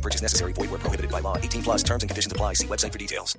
[0.00, 0.54] No purchase necessary.
[0.54, 1.36] Void where prohibited by law.
[1.36, 2.54] 18 plus terms and conditions apply.
[2.54, 3.38] See website for details.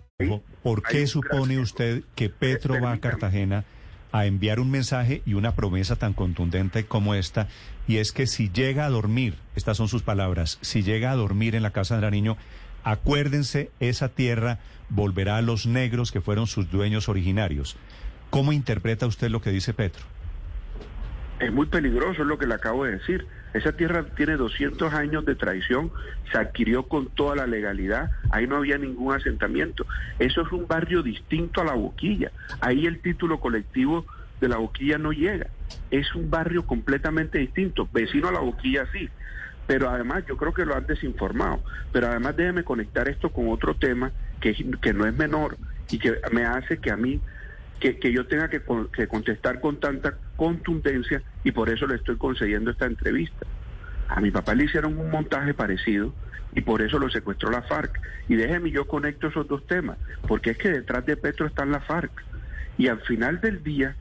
[0.61, 3.65] ¿Por qué supone usted que Petro va a Cartagena
[4.11, 7.47] a enviar un mensaje y una promesa tan contundente como esta?
[7.87, 11.55] Y es que si llega a dormir, estas son sus palabras, si llega a dormir
[11.55, 12.37] en la casa de Nariño,
[12.83, 17.75] acuérdense, esa tierra volverá a los negros que fueron sus dueños originarios.
[18.29, 20.03] ¿Cómo interpreta usted lo que dice Petro?
[21.39, 23.25] Es muy peligroso, es lo que le acabo de decir.
[23.53, 25.91] Esa tierra tiene 200 años de traición,
[26.31, 29.85] se adquirió con toda la legalidad, ahí no había ningún asentamiento.
[30.19, 32.31] Eso es un barrio distinto a la boquilla.
[32.61, 34.05] Ahí el título colectivo
[34.39, 35.47] de la boquilla no llega.
[35.89, 37.87] Es un barrio completamente distinto.
[37.91, 39.09] Vecino a la boquilla sí.
[39.67, 41.61] Pero además yo creo que lo han desinformado.
[41.91, 45.57] Pero además déjeme conectar esto con otro tema que, que no es menor
[45.89, 47.19] y que me hace que a mí
[47.81, 48.61] que, yo tenga que,
[48.93, 53.45] que, contestar con tanta contundencia y por eso le estoy concediendo esta entrevista.
[54.07, 56.13] A mi papá le hicieron un montaje parecido
[56.53, 57.99] y por eso lo secuestró la FARC.
[58.29, 61.79] Y déjeme yo conecto esos dos temas, porque es que detrás de Petro están la
[61.79, 62.11] FARC.
[62.77, 63.95] Y al final del día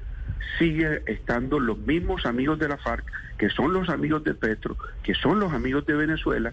[0.58, 3.05] sigue estando los mismos amigos de la FARC,
[3.39, 6.53] que son los amigos de Petro, que son los amigos de Venezuela.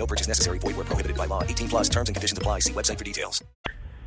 [0.00, 0.58] No purchase necessary.
[0.58, 1.42] Void where prohibited by law.
[1.42, 2.60] 18 plus terms and conditions apply.
[2.60, 3.44] See website for details.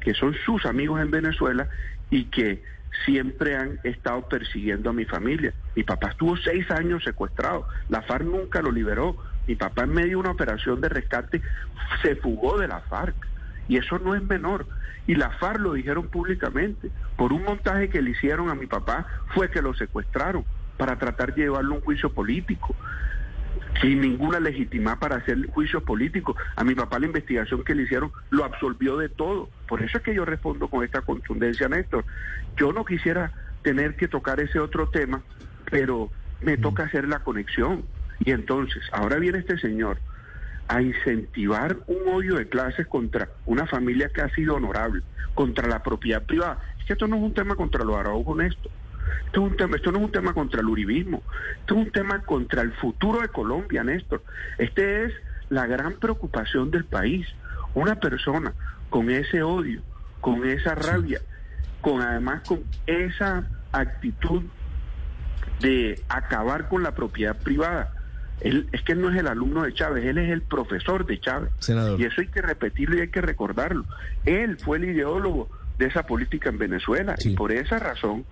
[0.02, 1.70] Que son sus amigos en Venezuela
[2.10, 2.64] y que
[3.06, 5.54] siempre han estado persiguiendo a mi familia.
[5.76, 7.68] Mi papá estuvo seis años secuestrado.
[7.90, 9.16] La FARC nunca lo liberó.
[9.48, 11.42] Mi papá en medio de una operación de rescate
[12.02, 13.16] se fugó de la FARC.
[13.68, 14.66] Y eso no es menor.
[15.06, 16.90] Y la FARC lo dijeron públicamente.
[17.18, 19.06] Por un montaje que le hicieron a mi papá
[19.36, 20.44] fue que lo secuestraron
[20.76, 22.76] para tratar de llevarlo a un juicio político.
[23.82, 26.36] Sin ninguna legitimidad para hacer juicio político.
[26.56, 29.50] A mi papá la investigación que le hicieron lo absolvió de todo.
[29.68, 32.06] Por eso es que yo respondo con esta contundencia, Néstor.
[32.56, 35.22] Yo no quisiera tener que tocar ese otro tema,
[35.70, 36.12] pero
[36.42, 37.84] me toca hacer la conexión.
[38.24, 39.98] Y entonces, ahora viene este señor
[40.68, 45.02] a incentivar un odio de clases contra una familia que ha sido honorable,
[45.34, 46.60] contra la propiedad privada.
[46.80, 48.72] Es que esto no es un tema contra los araujos honestos.
[49.26, 51.24] Esto, es un tema, esto no es un tema contra el uribismo,
[51.60, 54.24] esto es un tema contra el futuro de Colombia, Néstor.
[54.58, 55.14] Este es
[55.50, 57.28] la gran preocupación del país.
[57.74, 58.54] Una persona
[58.90, 59.82] con ese odio,
[60.22, 61.22] con esa rabia,
[61.82, 64.44] con además con esa actitud
[65.60, 67.94] de acabar con la propiedad privada.
[68.42, 71.20] Él, es que él no es el alumno de Chávez, él es el profesor de
[71.20, 71.52] Chávez.
[71.60, 72.00] Senador.
[72.00, 73.86] Y eso hay que repetirlo y hay que recordarlo.
[74.26, 77.32] Él fue el ideólogo de esa política en Venezuela Sí.
[77.32, 78.26] y por esa razón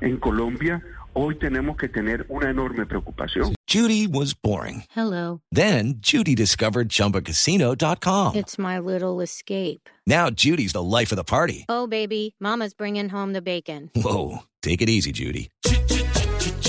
[0.00, 0.82] en Colombia
[1.14, 3.54] hoy tenemos que tener una enorme preocupación.
[3.66, 4.84] Judy was boring.
[4.94, 5.40] Hello.
[5.52, 8.36] Then Judy discovered ChumbaCasino.com.
[8.36, 9.88] It's my little escape.
[10.06, 11.64] Now Judy's the life of the party.
[11.68, 13.90] Oh, baby, Mama's bringing home the bacon.
[13.94, 15.50] Whoa, take it easy, Judy.